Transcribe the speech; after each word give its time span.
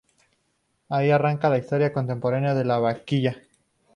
Ahí 0.89 1.11
arranca 1.11 1.47
la 1.47 1.59
historia 1.59 1.93
contemporánea 1.93 2.55
de 2.55 2.65
la 2.65 2.79
Vaquilla. 2.79 3.37